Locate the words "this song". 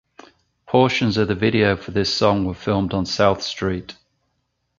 1.91-2.45